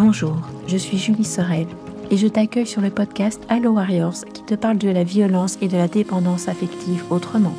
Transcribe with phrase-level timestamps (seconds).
[0.00, 0.36] Bonjour,
[0.68, 1.66] je suis Julie Sorel
[2.12, 5.66] et je t'accueille sur le podcast Hello Warriors qui te parle de la violence et
[5.66, 7.54] de la dépendance affective autrement.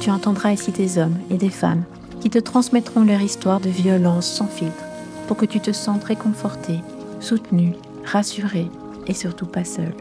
[0.00, 1.84] Tu entendras ici des hommes et des femmes
[2.22, 4.82] qui te transmettront leur histoire de violence sans filtre
[5.26, 6.78] pour que tu te sentes réconforté,
[7.20, 8.66] soutenu, rassuré
[9.06, 9.92] et surtout pas seul.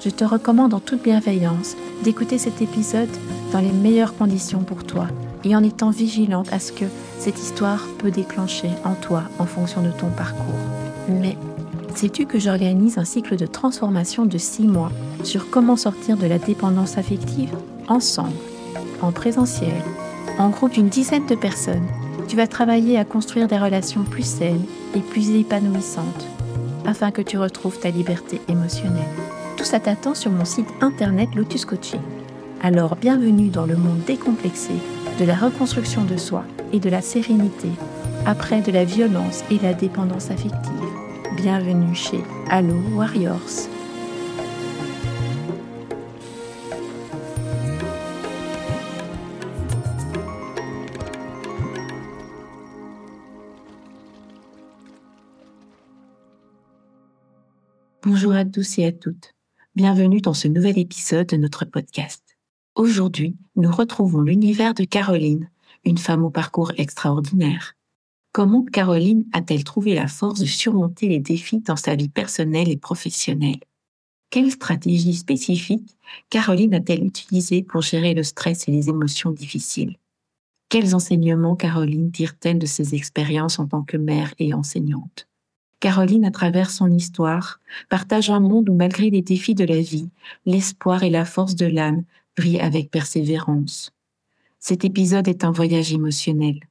[0.00, 1.74] Je te recommande en toute bienveillance
[2.04, 3.10] d'écouter cet épisode
[3.50, 5.08] dans les meilleures conditions pour toi
[5.42, 6.84] et en étant vigilante à ce que
[7.18, 10.77] cette histoire peut déclencher en toi en fonction de ton parcours.
[11.08, 11.36] Mais
[11.94, 14.92] sais-tu que j'organise un cycle de transformation de six mois
[15.24, 17.50] sur comment sortir de la dépendance affective
[17.88, 18.36] ensemble,
[19.00, 19.72] en présentiel,
[20.38, 21.86] en groupe d'une dizaine de personnes?
[22.28, 26.26] Tu vas travailler à construire des relations plus saines et plus épanouissantes
[26.84, 29.02] afin que tu retrouves ta liberté émotionnelle.
[29.56, 32.00] Tout ça t'attend sur mon site internet Lotus Coaching.
[32.62, 34.72] Alors bienvenue dans le monde décomplexé
[35.18, 37.68] de la reconstruction de soi et de la sérénité
[38.26, 40.87] après de la violence et la dépendance affective.
[41.40, 43.68] Bienvenue chez Allo Warriors.
[58.02, 59.36] Bonjour à tous et à toutes.
[59.76, 62.36] Bienvenue dans ce nouvel épisode de notre podcast.
[62.74, 65.48] Aujourd'hui, nous retrouvons l'univers de Caroline,
[65.84, 67.77] une femme au parcours extraordinaire.
[68.38, 72.76] Comment Caroline a-t-elle trouvé la force de surmonter les défis dans sa vie personnelle et
[72.76, 73.58] professionnelle?
[74.30, 75.96] Quelle stratégie spécifique
[76.30, 79.96] Caroline a-t-elle utilisée pour gérer le stress et les émotions difficiles?
[80.68, 85.26] Quels enseignements Caroline tire-t-elle de ses expériences en tant que mère et enseignante?
[85.80, 90.10] Caroline, à travers son histoire, partage un monde où malgré les défis de la vie,
[90.46, 92.04] l'espoir et la force de l'âme
[92.36, 93.90] brillent avec persévérance.
[94.60, 96.67] Cet épisode est un voyage émotionnel.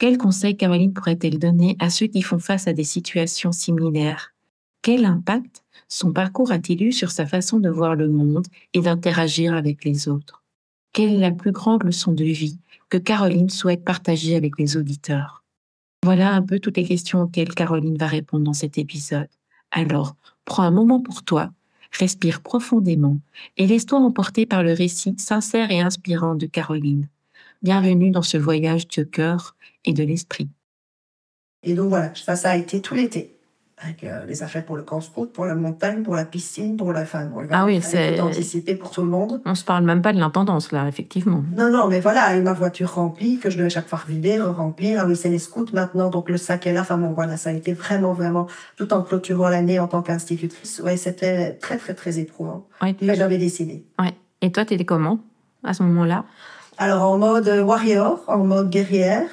[0.00, 4.32] Quels conseils Caroline pourrait-elle donner à ceux qui font face à des situations similaires?
[4.80, 9.52] Quel impact son parcours a-t-il eu sur sa façon de voir le monde et d'interagir
[9.52, 10.42] avec les autres?
[10.94, 15.44] Quelle est la plus grande leçon de vie que Caroline souhaite partager avec les auditeurs?
[16.02, 19.28] Voilà un peu toutes les questions auxquelles Caroline va répondre dans cet épisode.
[19.70, 21.50] Alors, prends un moment pour toi,
[21.92, 23.18] respire profondément
[23.58, 27.06] et laisse-toi emporter par le récit sincère et inspirant de Caroline.
[27.62, 29.54] Bienvenue dans ce voyage du cœur
[29.84, 30.48] et de l'esprit.
[31.62, 33.36] Et donc voilà, ça, ça a été tout l'été.
[33.76, 35.00] Avec euh, les affaires pour le camp
[35.32, 37.34] pour la montagne, pour la piscine, pour la femme.
[37.50, 39.42] ah oui, c'est anticipé pour tout le monde.
[39.44, 41.44] On se parle même pas de l'intendance là, effectivement.
[41.54, 45.00] Non, non, mais voilà, ma voiture remplie que je devais chaque fois revider, remplir.
[45.02, 46.80] Ah oui, c'est les scouts maintenant, donc le sac est là.
[46.80, 50.80] Enfin bon, voilà, ça a été vraiment, vraiment tout en clôturant l'année en tant qu'institutrice.
[50.82, 52.66] Ouais, c'était très, très, très éprouvant.
[52.82, 53.84] mais j'avais décidé.
[53.98, 54.14] Ouais.
[54.40, 55.20] Et toi, t'étais comment
[55.62, 56.24] à ce moment-là?
[56.80, 59.28] Alors en mode warrior, en mode guerrière,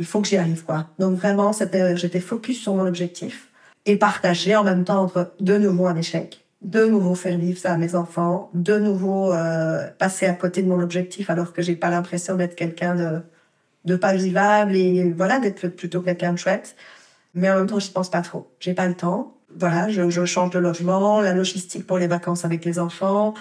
[0.00, 0.88] il faut que j'y arrive quoi.
[0.98, 3.48] Donc vraiment, c'était, j'étais focus sur mon objectif
[3.86, 7.72] et partager en même temps entre de nouveau un échec, de nouveau faire vivre ça
[7.72, 11.76] à mes enfants, de nouveau euh, passer à côté de mon objectif alors que j'ai
[11.76, 13.22] pas l'impression d'être quelqu'un de
[13.84, 16.74] de pas vivable et voilà d'être plutôt quelqu'un de chouette.
[17.34, 18.50] Mais en même temps, je pense pas trop.
[18.60, 19.36] J'ai pas le temps.
[19.56, 23.34] Voilà, je, je change de logement, la logistique pour les vacances avec les enfants,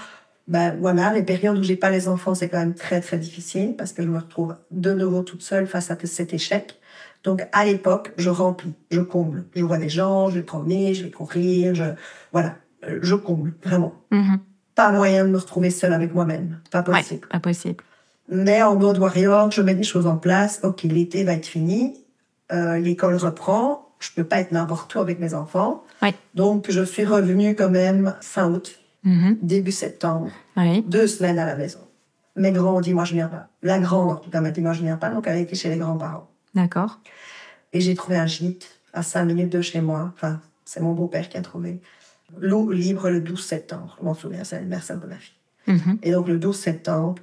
[0.52, 3.74] ben voilà, les périodes où j'ai pas les enfants, c'est quand même très très difficile
[3.78, 6.78] parce que je me retrouve de nouveau toute seule face à cet échec.
[7.24, 9.46] Donc à l'époque, je remplis, je comble.
[9.56, 11.86] Je vois les gens, je vais promener, je vais courir, je
[12.34, 13.94] voilà, euh, je comble vraiment.
[14.12, 14.40] Mm-hmm.
[14.76, 17.26] Pas moyen de me retrouver seule avec moi-même, pas possible.
[17.30, 17.82] pas possible.
[18.28, 20.60] Mais en mode warrior, je mets des choses en place.
[20.64, 22.04] Ok, l'été va être fini,
[22.52, 23.88] euh, l'école reprend.
[24.00, 25.86] Je peux pas être n'importe où avec mes enfants.
[26.36, 29.38] Donc je suis revenue quand même fin août Mhm.
[29.42, 30.30] début septembre,
[30.88, 31.80] deux semaines à la maison.
[32.36, 33.50] Mes grands ont dit, moi, je viens pas.
[33.62, 35.10] La grande, en tout cas, m'a dit, moi, je viens pas.
[35.10, 36.30] Donc, elle était chez les grands-parents.
[36.56, 37.00] D'accord.
[37.74, 40.12] Et j'ai trouvé un gîte à cinq minutes de chez moi.
[40.14, 41.82] Enfin, c'est mon beau-père qui a trouvé.
[42.40, 43.98] L'eau libre le 12 septembre.
[44.00, 45.36] Je m'en souviens, c'est l'anniversaire de ma fille.
[45.68, 46.00] Mhm.
[46.04, 47.16] Et donc, le 12 septembre,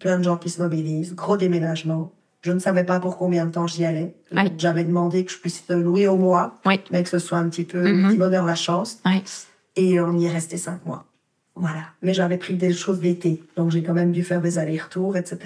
[0.00, 2.12] plein de gens qui se mobilisent, gros déménagement.
[2.42, 4.14] Je ne savais pas pour combien de temps j'y allais.
[4.58, 6.58] J'avais demandé que je puisse louer au mois,
[6.90, 8.08] mais que ce soit un petit peu, un mhm.
[8.08, 8.98] petit bonheur, la chance.
[9.76, 11.04] Et on y est resté cinq mois.
[11.60, 11.84] Voilà.
[12.02, 15.38] Mais j'avais pris des choses d'été, donc j'ai quand même dû faire des allers-retours, etc.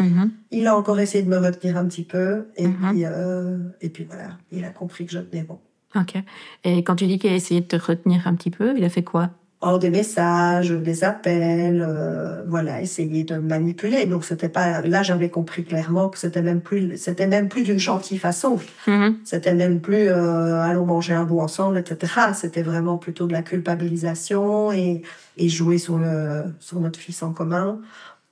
[0.00, 0.30] Mm-hmm.
[0.50, 2.90] Il a encore essayé de me retenir un petit peu, et mm-hmm.
[2.90, 5.58] puis euh, et puis voilà, il a compris que je tenais bon.
[5.94, 6.16] Ok.
[6.64, 8.88] Et quand tu dis qu'il a essayé de te retenir un petit peu, il a
[8.88, 9.30] fait quoi?
[9.60, 14.06] Hors des messages, des appels, euh, voilà, essayer de manipuler.
[14.06, 17.78] Donc c'était pas là j'avais compris clairement que c'était même plus c'était même plus d'une
[17.78, 18.58] gentille façon.
[18.86, 19.14] Mm-hmm.
[19.24, 22.12] C'était même plus euh, allons manger un bout ensemble, etc.
[22.34, 25.02] C'était vraiment plutôt de la culpabilisation et,
[25.36, 27.80] et jouer sur le sur notre fils en commun.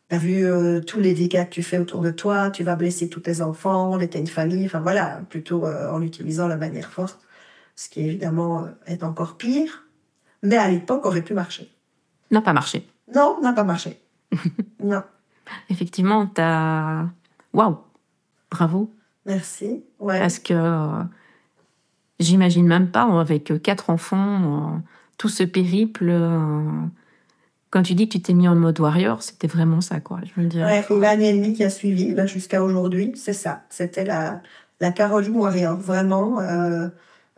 [0.08, 3.08] T'as vu euh, tous les dégâts que tu fais autour de toi, tu vas blesser
[3.08, 7.19] tous tes enfants, était une famille, enfin voilà, plutôt euh, en utilisant la manière forte.
[7.75, 9.85] ce qui évidemment euh, est encore pire,
[10.42, 11.70] mais à l'époque aurait pu marcher.
[12.30, 12.86] N'a pas marché.
[13.14, 14.00] Non, n'a pas marché.
[14.82, 15.02] non.
[15.70, 17.04] Effectivement, t'as...
[17.52, 17.78] Waouh
[18.50, 18.92] Bravo.
[19.24, 19.84] Merci.
[19.98, 20.18] Ouais.
[20.18, 21.02] Parce que euh,
[22.20, 24.78] j'imagine même pas, avec euh, quatre enfants, euh,
[25.18, 26.08] tout ce périple...
[26.08, 26.62] euh,
[27.70, 30.20] quand tu dis que tu t'es mis en mode warrior, c'était vraiment ça, quoi.
[30.24, 30.64] Je veux dire.
[30.64, 33.64] Ouais, l'année et demie qui a suivi, là, jusqu'à aujourd'hui, c'est ça.
[33.68, 34.40] C'était la,
[34.80, 36.38] la Caroline Warrior, vraiment,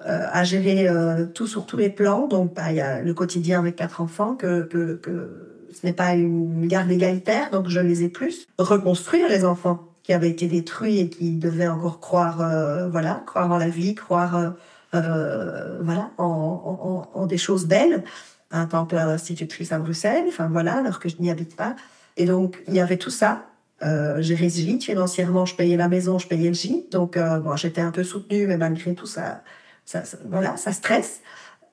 [0.05, 2.29] à gérer euh, tout sur tous les plans.
[2.29, 5.93] Donc, bah, il y a le quotidien avec quatre enfants, que, que, que ce n'est
[5.93, 8.47] pas une garde égalitaire, donc je les ai plus.
[8.59, 13.51] Reconstruire les enfants qui avaient été détruits et qui devaient encore croire, euh, voilà, croire
[13.51, 14.51] en la vie, croire, euh,
[14.95, 18.05] euh, voilà, en, en, en, des choses belles
[18.51, 21.77] en tant qu'institutrice à Bruxelles, enfin voilà, alors que je n'y habite pas.
[22.17, 23.45] Et donc, il y avait tout ça.
[23.83, 26.91] Euh, j'ai réussi financièrement, je payais la maison, je payais le gîte.
[26.91, 29.43] Donc, euh, bon, j'étais un peu soutenue, mais malgré tout, ça,
[29.89, 31.23] ça, ça- voilà, ça stresse.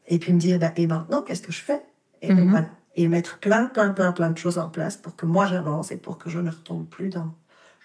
[0.07, 1.81] Et puis me dire, bah, et maintenant, qu'est-ce que je fais?
[2.21, 2.49] Et, donc, Mhm.
[2.51, 2.67] voilà.
[2.95, 5.97] et mettre plein, plein, plein, plein de choses en place pour que moi j'avance et
[5.97, 7.33] pour que je ne retombe plus dans,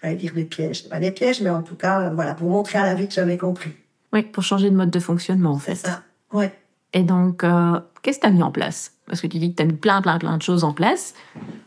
[0.01, 0.87] j'allais dire des pièges.
[0.87, 3.13] Pas des pièges, mais en tout cas, euh, voilà, pour montrer à la vie que
[3.13, 3.73] j'avais compris.
[4.13, 5.75] Oui, pour changer de mode de fonctionnement, en fait.
[5.75, 6.01] ça.
[6.31, 6.53] Ouais.
[6.93, 8.93] Et donc, euh, qu'est-ce que tu as mis en place?
[9.11, 11.13] Parce que tu dis que tu as mis plein, plein, plein de choses en place.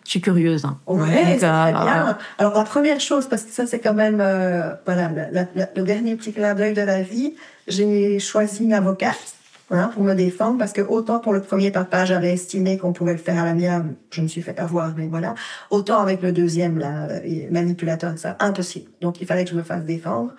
[0.06, 0.64] Je suis curieuse.
[0.64, 0.78] Hein.
[0.86, 1.06] Ouais, Donc,
[1.40, 2.18] c'est euh, très bien.
[2.38, 5.68] Alors la première chose, parce que ça c'est quand même euh, voilà la- la- la-
[5.76, 7.34] le dernier petit clin d'œil de la vie,
[7.68, 9.34] j'ai choisi une avocate
[9.68, 13.12] voilà, pour me défendre parce que autant pour le premier papa j'avais estimé qu'on pouvait
[13.12, 15.34] le faire à l'amiable, je me suis fait avoir, mais voilà.
[15.70, 17.20] Autant avec le deuxième là, euh,
[17.50, 18.90] manipulateur, ça impossible.
[19.02, 20.32] Donc il fallait que je me fasse défendre.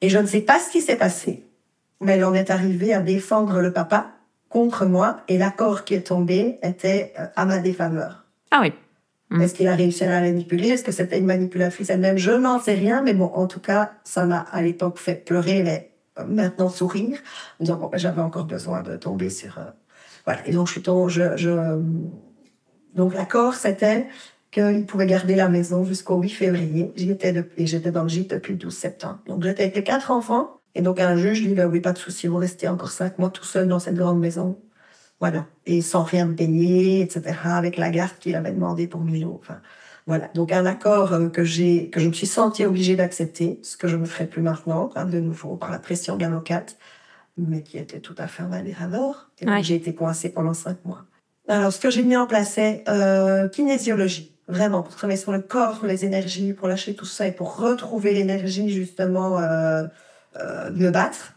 [0.00, 1.44] Et je ne sais pas ce qui s'est passé,
[2.00, 4.06] mais en est arrivée à défendre le papa
[4.48, 8.24] contre moi et l'accord qui est tombé était euh, à ma défaveur.
[8.50, 8.72] Ah oui.
[9.30, 9.42] Mhm.
[9.42, 10.68] Est-ce qu'il a réussi à la manipuler?
[10.68, 12.16] Est-ce que c'était une manipulatrice elle-même?
[12.16, 15.62] Je n'en sais rien, mais bon, en tout cas, ça m'a à l'époque fait pleurer,
[15.62, 17.18] mais euh, maintenant sourire.
[17.60, 19.58] En disant, bon, ben, j'avais encore besoin de tomber sur.
[19.58, 19.64] euh,
[20.24, 20.46] Voilà.
[20.48, 21.12] Et donc, je suis tombée.
[21.12, 21.78] Je, je,
[22.94, 24.06] Donc, l'accord, c'était
[24.50, 26.92] qu'il pouvait garder la maison jusqu'au 8 février.
[26.96, 29.18] J'y étais depuis, et j'étais dans le gîte depuis le 12 septembre.
[29.26, 30.57] Donc, j'étais avec les quatre enfants.
[30.74, 33.30] Et donc, un juge dit, ben oui, pas de souci, vous restez encore cinq mois
[33.30, 34.60] tout seul dans cette grande maison.
[35.20, 35.46] Voilà.
[35.66, 39.38] Et sans rien me payer, etc., avec la garde qu'il avait demandé pour Milo.
[39.40, 39.60] Enfin,
[40.06, 40.30] voilà.
[40.34, 43.88] Donc, un accord euh, que j'ai, que je me suis sentie obligée d'accepter, ce que
[43.88, 46.76] je ne ferai plus maintenant, hein, de nouveau, par la pression de l'avocate,
[47.36, 48.44] mais qui était tout à fait
[48.80, 49.30] alors.
[49.40, 49.62] Et Ouais.
[49.62, 51.04] j'ai été coincée pendant cinq mois.
[51.48, 54.34] Alors, ce que j'ai mis en place, c'est euh, kinésiologie.
[54.48, 57.56] Vraiment, pour travailler sur le corps, sur les énergies, pour lâcher tout ça et pour
[57.56, 59.84] retrouver l'énergie, justement, euh,
[60.72, 61.34] me battre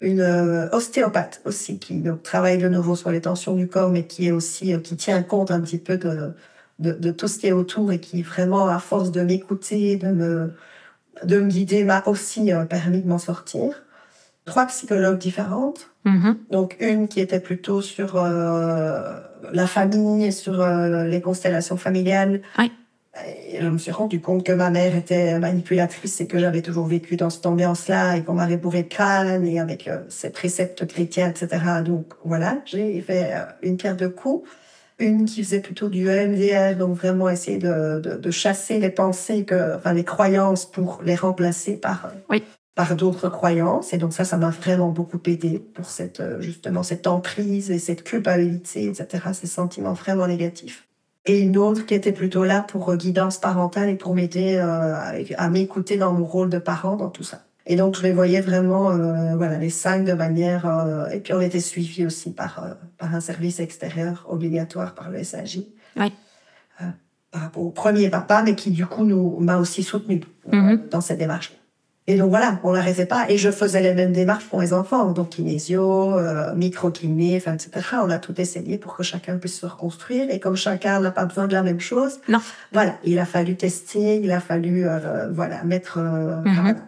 [0.00, 4.04] une euh, ostéopathe aussi qui donc, travaille de nouveau sur les tensions du corps, mais
[4.06, 6.32] qui est aussi euh, qui tient compte un petit peu de,
[6.78, 10.08] de, de tout ce qui est autour et qui vraiment à force de m'écouter, de
[10.08, 10.52] me
[11.24, 13.82] de me guider, m'a aussi euh, permis de m'en sortir.
[14.44, 16.36] Trois psychologues différentes, Mhm.
[16.50, 19.18] donc une qui était plutôt sur euh,
[19.52, 22.40] la famille, sur euh, les constellations familiales.
[22.56, 22.72] Oui.
[23.26, 26.86] Et je me suis rendu compte que ma mère était manipulatrice et que j'avais toujours
[26.86, 30.86] vécu dans cette ambiance-là et qu'on m'avait bourré de crâne et avec euh, ces préceptes
[30.86, 31.48] chrétiens, etc.
[31.84, 34.48] Donc voilà, j'ai fait euh, une pierre de coups.
[35.00, 39.44] Une qui faisait plutôt du EMDR, donc vraiment essayer de, de, de chasser les pensées,
[39.44, 42.42] que, enfin les croyances pour les remplacer par, euh, Oui.
[42.74, 43.92] par d'autres croyances.
[43.92, 47.78] Et donc ça, ça m'a vraiment beaucoup aidé pour cette, euh, justement cette emprise et
[47.78, 50.87] cette culpabilité, etc., ces sentiments vraiment négatifs
[51.26, 54.94] et une autre qui était plutôt là pour euh, guidance parentale et pour m'aider euh,
[55.36, 57.42] à m'écouter dans mon rôle de parent dans tout ça.
[57.66, 60.64] Et donc je les voyais vraiment, euh, voilà, les cinq de manière.
[60.66, 65.10] euh, et puis on était suivis aussi par euh, par un service extérieur obligatoire par
[65.10, 65.60] le SAJ.
[65.96, 66.12] Oui.
[66.80, 66.84] Euh,
[67.30, 70.88] par rapport au premier papa, mais qui du coup nous m'a aussi soutenu Mhm.
[70.90, 71.52] dans cette démarche.
[72.10, 73.26] Et donc voilà, on n'arrêtait pas.
[73.28, 77.70] Et je faisais les mêmes démarches pour les enfants, donc kinésio, euh, micro-kiné, enfin, etc.
[78.02, 80.30] On a tout essayé pour que chacun puisse se reconstruire.
[80.30, 82.38] Et comme chacun n'a pas besoin de la même chose, Non.
[82.72, 85.98] voilà, il a fallu tester, il a fallu euh, voilà mettre.
[85.98, 86.54] euh, Mhm.
[86.62, 86.78] voilà.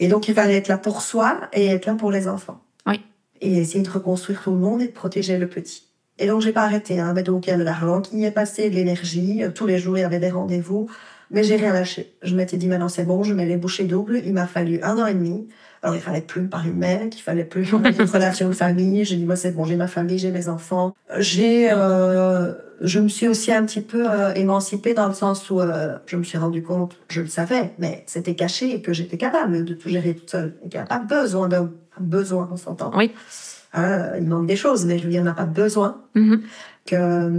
[0.00, 2.60] Et donc il fallait être là pour soi et être là pour les enfants.
[2.88, 3.00] Oui.
[3.40, 5.84] Et essayer de reconstruire tout le monde et de protéger le petit.
[6.18, 6.98] Et donc j'ai pas arrêté.
[6.98, 9.42] Hein, mais donc il y a de l'argent qui y est passé, de l'énergie.
[9.54, 10.88] Tous les jours il y avait des rendez-vous.
[11.30, 12.14] Mais j'ai rien lâché.
[12.22, 14.20] Je m'étais dit, maintenant c'est bon, je mets les bouchées doubles.
[14.24, 15.48] Il m'a fallu un an et demi.
[15.82, 17.76] Alors, il fallait plus me parler mec, il fallait plus une
[18.06, 19.04] relation de famille.
[19.04, 20.94] J'ai dit, moi, c'est bon, j'ai ma famille, j'ai mes enfants.
[21.18, 25.60] J'ai, euh, je me suis aussi un petit peu euh, émancipée dans le sens où
[25.60, 29.18] euh, je me suis rendu compte, je le savais, mais c'était caché et que j'étais
[29.18, 30.54] capable de tout gérer toute seule.
[30.64, 32.90] Et qu'il n'y a pas besoin d'un besoin, on s'entend.
[32.96, 33.12] Oui.
[33.76, 36.42] Euh, il manque des choses, mais je veux dire, on n'a pas besoin Mhm.
[36.86, 37.30] Que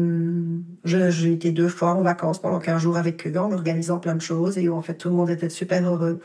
[0.84, 4.16] je- j'ai été deux fois en vacances pendant 15 jours avec eux en organisant plein
[4.16, 6.20] de choses et où en fait tout le monde était super heureux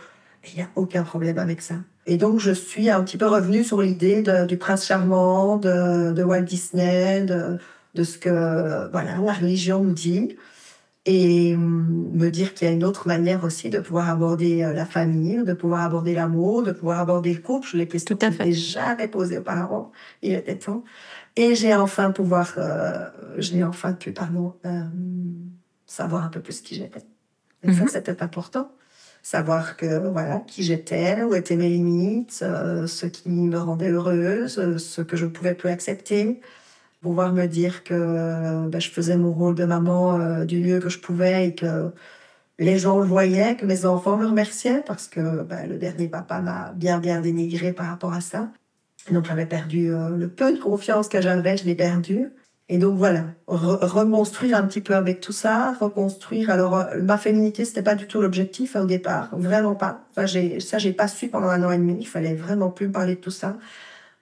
[0.51, 1.75] il n'y a aucun problème avec ça.
[2.07, 6.23] Et donc, je suis un petit peu revenue sur l'idée du prince charmant, de, de
[6.23, 7.59] Walt Disney, de,
[7.95, 10.37] de, ce que voilà, la religion nous dit.
[11.07, 14.75] Et hum, me dire qu'il y a une autre manière aussi de pouvoir aborder euh,
[14.75, 17.67] la famille, de pouvoir aborder l'amour, de pouvoir aborder le couple.
[17.69, 19.93] Je l'ai questions que je n'ai jamais posées auparavant.
[20.23, 20.85] Il était temps.
[21.37, 24.83] Et j'ai enfin pouvoir, euh, j'ai enfin pu, pardon, euh,
[25.87, 27.03] savoir un peu plus qui j'étais.
[27.63, 27.89] Et ça, mhm.
[27.89, 28.71] c'était important.
[29.23, 34.79] Savoir que, voilà, qui j'étais, où étaient mes limites, euh, ce qui me rendait heureuse,
[34.79, 36.41] ce que je pouvais plus accepter.
[37.01, 40.91] Pouvoir me dire que ben, je faisais mon rôle de maman euh, du mieux que
[40.91, 41.93] je pouvais et que
[42.59, 46.41] les gens le voyaient, que mes enfants me remerciaient parce que ben, le dernier papa
[46.41, 48.51] m'a bien, bien dénigré par rapport à ça.
[49.11, 52.31] Donc j'avais perdu euh, le peu de confiance que j'avais, je l'ai perdu.
[52.69, 56.51] Et donc voilà, reconstruire un petit peu avec tout ça, reconstruire.
[56.51, 60.07] Alors euh, ma féminité, c'était pas du tout l'objectif au départ, vraiment pas.
[60.11, 60.27] Enfin,
[60.61, 61.97] ça, j'ai pas su pendant un an et demi.
[61.99, 63.57] Il fallait vraiment plus parler de tout ça.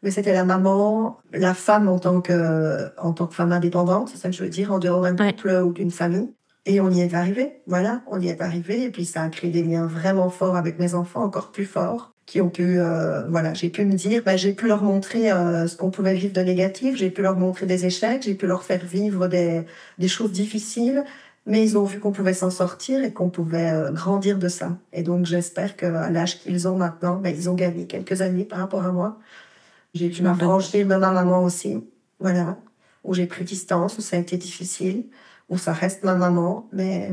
[0.03, 4.19] Mais c'était la maman, la femme en tant que, en tant que femme indépendante, c'est
[4.19, 6.33] ça que je veux dire, en dehors d'un couple ou d'une famille.
[6.67, 8.83] Et on y est arrivé, voilà, on y est arrivé.
[8.85, 12.13] Et puis ça a créé des liens vraiment forts avec mes enfants, encore plus forts
[12.29, 15.67] qui ont pu, euh, voilà, j'ai pu me dire, bah, j'ai pu leur montrer euh,
[15.67, 18.63] ce qu'on pouvait vivre de négatif, j'ai pu leur montrer des échecs, j'ai pu leur
[18.65, 19.63] faire vivre des,
[19.97, 21.05] des choses difficiles,
[21.47, 24.77] mais ils ont vu qu'on pouvait s'en sortir et qu'on pouvait euh, grandir de ça.
[24.93, 28.59] Et donc j'espère qu'à l'âge qu'ils ont maintenant, bah, ils ont gagné quelques années par
[28.59, 29.19] rapport à moi.
[29.95, 31.83] J'ai m'affranchir de ma maman aussi,
[32.21, 32.59] voilà,
[33.05, 35.07] où j'ai pris distance, où ça a été difficile,
[35.49, 37.11] où ça reste ma maman, mais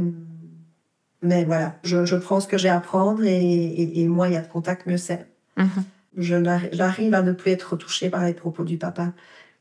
[1.21, 4.37] mais voilà, je, je prends ce que j'ai à prendre et, et, moi, il y
[4.37, 5.25] a de contact, mieux c'est.
[5.57, 6.69] Mm-hmm.
[6.71, 9.11] J'arrive à ne plus être touchée par les propos du papa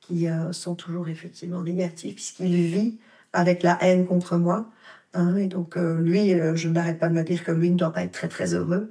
[0.01, 2.99] qui euh, sont toujours effectivement négatifs puisqu'il vit
[3.33, 4.71] avec la haine contre moi.
[5.15, 7.77] Hein, et donc, euh, lui, euh, je n'arrête pas de me dire que lui ne
[7.77, 8.91] doit pas être très, très heureux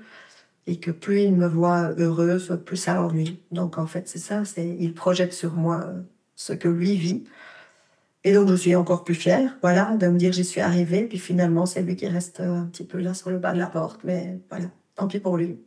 [0.67, 3.39] et que plus il me voit heureuse, plus ça l'ennuie.
[3.51, 5.86] Donc, en fait, c'est ça, c'est il projette sur moi
[6.36, 7.24] ce que lui vit.
[8.24, 11.03] Et donc, je suis encore plus fière, voilà, de me dire j'y suis arrivée.
[11.03, 13.60] Puis finalement, c'est lui qui reste euh, un petit peu là sur le bas de
[13.60, 14.01] la porte.
[14.05, 15.60] Mais voilà, tant pis pour lui.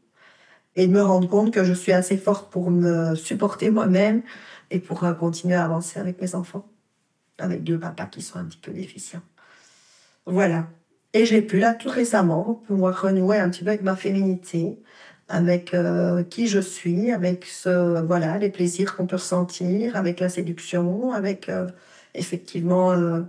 [0.75, 4.23] Et de me rendre compte que je suis assez forte pour me supporter moi-même
[4.71, 6.67] et pour euh, continuer à avancer avec mes enfants.
[7.39, 9.23] Avec deux papas qui sont un petit peu déficients.
[10.25, 10.67] Voilà.
[11.15, 14.79] Et j'ai pu là tout récemment pouvoir renouer un petit peu avec ma féminité,
[15.29, 20.29] avec euh, qui je suis, avec ce, voilà, les plaisirs qu'on peut ressentir, avec la
[20.29, 21.51] séduction, avec
[22.15, 23.23] effectivement euh,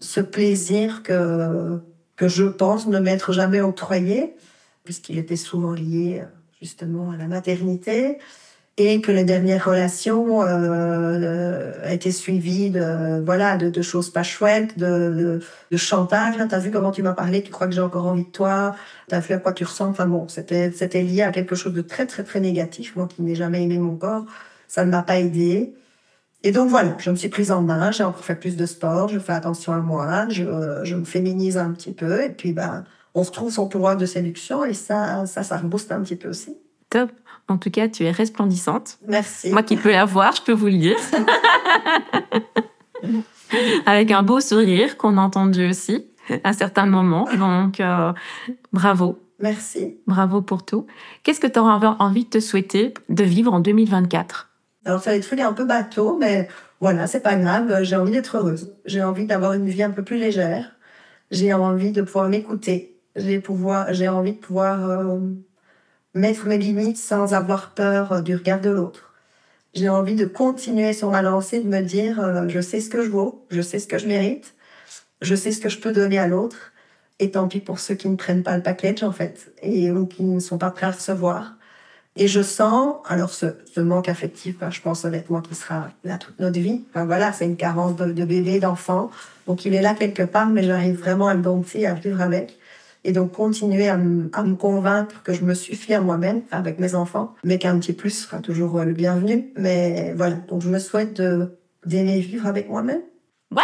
[0.00, 1.80] ce plaisir que,
[2.16, 4.34] que je pense ne m'être jamais octroyé,
[4.84, 6.26] puisqu'il était souvent lié euh,
[6.60, 8.18] justement à la maternité,
[9.02, 15.40] que les dernières relations euh, étaient suivies de voilà de, choses pas chouettes, de,
[15.74, 16.34] chantage.
[16.48, 18.74] T'as vu comment tu m'as parlé, tu crois que j'ai encore envie de toi,
[19.08, 19.88] t'as vu à quoi tu ressens.
[19.88, 22.96] Enfin bon, c'était c'était lié à quelque chose de très très très négatif.
[22.96, 24.24] Moi qui n'ai jamais aimé mon corps,
[24.68, 25.74] ça ne m'a pas aidé.
[26.44, 29.08] Et donc voilà, je me suis prise en main, j'ai encore fait plus de sport,
[29.08, 32.84] je fais attention à moi, je, me féminise un petit peu, et puis ben,
[33.14, 36.56] on retrouve son pouvoir de séduction, et ça, ça, ça rebooste un petit peu aussi.
[36.92, 37.10] Top.
[37.48, 38.98] En tout cas, tu es resplendissante.
[39.08, 39.50] Merci.
[39.50, 40.96] Moi qui peux la voir, je peux vous le dire.
[43.86, 46.06] Avec un beau sourire qu'on a entendu aussi
[46.44, 47.26] à certains moments.
[47.34, 48.12] Donc, euh,
[48.74, 49.18] bravo.
[49.40, 49.96] Merci.
[50.06, 50.86] Bravo pour tout.
[51.22, 54.50] Qu'est-ce que tu auras envie de te souhaiter de vivre en 2024
[54.84, 56.48] alors ça va être un peu bateau, mais
[56.80, 57.84] voilà, c'est pas grave.
[57.84, 58.74] J'ai envie d'être heureuse.
[58.84, 60.72] J'ai envie d'avoir une vie un peu plus légère.
[61.30, 63.00] J'ai envie de pouvoir m'écouter.
[63.14, 65.20] J'ai pouvoir, j'ai envie de pouvoir euh,
[66.14, 69.12] mettre mes limites sans avoir peur euh, du regard de l'autre.
[69.74, 73.02] J'ai envie de continuer sur ma lancée, de me dire, euh, je sais ce que
[73.02, 74.54] je vaux, je sais ce que je mérite,
[75.22, 76.72] je sais ce que je peux donner à l'autre.
[77.18, 80.06] Et tant pis pour ceux qui ne prennent pas le package, en fait, et ou
[80.06, 81.54] qui ne sont pas prêts à recevoir.
[82.16, 86.18] Et je sens, alors ce, ce manque affectif, ben, je pense honnêtement qu'il sera là
[86.18, 86.82] toute notre vie.
[86.90, 89.10] Enfin, voilà, c'est une carence de, de bébé, d'enfant.
[89.46, 92.58] Donc il est là quelque part, mais j'arrive vraiment à le dompter, à vivre avec.
[93.04, 96.94] Et donc continuer à, à me convaincre que je me suffis à moi-même, avec mes
[96.94, 99.52] enfants, mais qu'un petit plus sera toujours euh, le bienvenu.
[99.56, 101.20] Mais voilà, donc je me souhaite
[101.84, 103.02] d'aimer vivre avec moi-même.
[103.50, 103.62] Ouais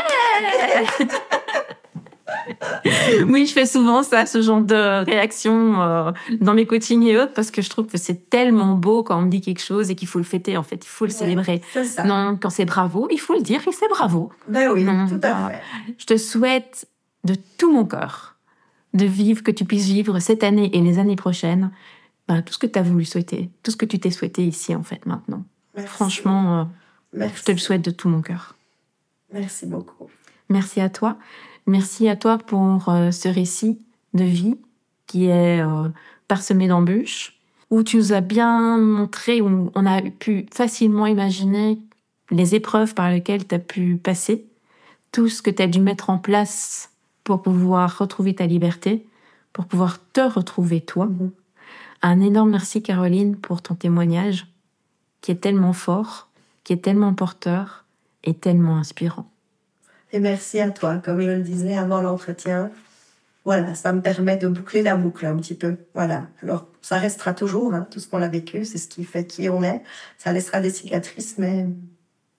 [3.28, 7.32] oui, je fais souvent ça, ce genre de réaction euh, dans mes coachings et autres,
[7.32, 9.94] parce que je trouve que c'est tellement beau quand on me dit quelque chose et
[9.94, 11.62] qu'il faut le fêter, en fait, il faut le célébrer.
[11.84, 12.04] Ça.
[12.04, 14.30] Non, quand c'est bravo, il faut le dire et c'est bravo.
[14.48, 15.60] Ben oui, tout à fait.
[15.96, 16.86] Je te souhaite
[17.24, 18.37] de tout mon cœur
[18.94, 21.70] de vivre, que tu puisses vivre cette année et les années prochaines,
[22.26, 24.74] ben, tout ce que tu as voulu souhaiter, tout ce que tu t'es souhaité ici,
[24.74, 25.44] en fait, maintenant.
[25.86, 26.68] Franchement,
[27.14, 28.56] euh, je te le souhaite de tout mon cœur.
[29.32, 30.08] Merci beaucoup.
[30.48, 31.16] Merci à toi.
[31.66, 33.78] Merci à toi pour euh, ce récit
[34.14, 34.56] de vie
[35.06, 35.88] qui est euh,
[36.26, 37.38] parsemé d'embûches,
[37.70, 41.78] où tu nous as bien montré, où on a pu facilement imaginer
[42.30, 44.46] les épreuves par lesquelles tu as pu passer,
[45.12, 46.90] tout ce que tu as dû mettre en place
[47.36, 49.06] pour pouvoir retrouver ta liberté,
[49.52, 51.06] pour pouvoir te retrouver toi.
[51.06, 51.30] Mm-hmm.
[52.00, 54.46] Un énorme merci Caroline pour ton témoignage
[55.20, 56.28] qui est tellement fort,
[56.64, 57.84] qui est tellement porteur
[58.24, 59.30] et tellement inspirant.
[60.12, 62.70] Et merci à toi, comme je le disais avant l'entretien.
[63.44, 65.76] Voilà, ça me permet de boucler la boucle un petit peu.
[65.92, 66.28] Voilà.
[66.42, 69.50] Alors, ça restera toujours, hein, tout ce qu'on a vécu, c'est ce qui fait qui
[69.50, 69.82] on est.
[70.16, 71.66] Ça laissera des cicatrices, mais,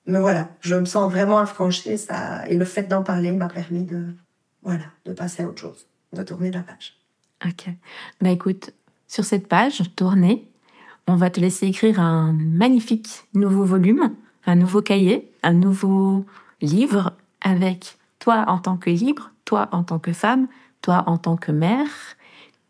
[0.07, 1.99] mais voilà, je me sens vraiment affranchie.
[1.99, 4.15] Ça, et le fait d'en parler m'a permis de,
[4.63, 6.95] voilà, de passer à autre chose, de tourner la page.
[7.45, 7.69] Ok.
[8.21, 8.71] Bah écoute,
[9.07, 10.47] sur cette page tournée,
[11.07, 16.25] on va te laisser écrire un magnifique nouveau volume, un nouveau cahier, un nouveau
[16.61, 20.47] livre avec toi en tant que libre, toi en tant que femme,
[20.81, 21.89] toi en tant que mère,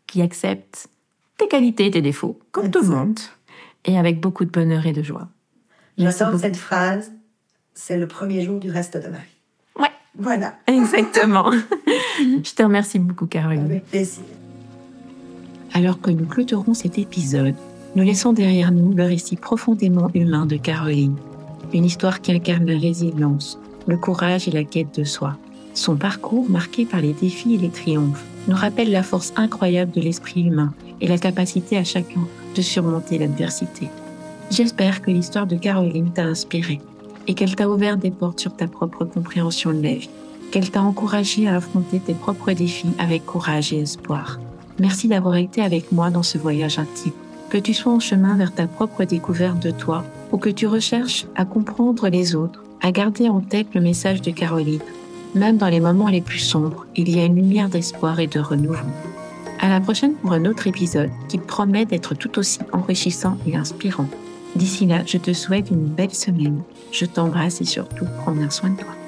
[0.06, 0.88] qui accepte
[1.36, 3.18] tes qualités et tes défauts, comme tout le monde,
[3.84, 5.28] et avec beaucoup de bonheur et de joie.
[5.98, 7.12] J'adore cette phrase,
[7.74, 9.39] c'est le premier jour du reste de ma vie.
[10.20, 10.54] Voilà.
[10.66, 11.50] Exactement.
[12.18, 13.64] Je te remercie beaucoup, Caroline.
[13.64, 14.22] Avec plaisir.
[15.72, 17.54] Alors que nous clôturons cet épisode,
[17.96, 21.16] nous laissons derrière nous le récit profondément humain de Caroline.
[21.72, 25.36] Une histoire qui incarne la résilience, le courage et la quête de soi.
[25.74, 30.00] Son parcours, marqué par les défis et les triomphes, nous rappelle la force incroyable de
[30.00, 32.20] l'esprit humain et la capacité à chacun
[32.54, 33.88] de surmonter l'adversité.
[34.50, 36.80] J'espère que l'histoire de Caroline t'a inspiré
[37.30, 39.90] et qu'elle t'a ouvert des portes sur ta propre compréhension de la
[40.50, 44.40] qu'elle t'a encouragé à affronter tes propres défis avec courage et espoir.
[44.80, 47.12] Merci d'avoir été avec moi dans ce voyage intime.
[47.48, 51.26] Que tu sois en chemin vers ta propre découverte de toi ou que tu recherches
[51.36, 54.80] à comprendre les autres, à garder en tête le message de Caroline.
[55.36, 58.40] Même dans les moments les plus sombres, il y a une lumière d'espoir et de
[58.40, 58.74] renouveau.
[59.60, 64.08] À la prochaine pour un autre épisode qui promet d'être tout aussi enrichissant et inspirant.
[64.56, 66.62] D'ici là, je te souhaite une belle semaine.
[66.92, 68.99] Je t'embrasse et surtout prends bien soin de toi.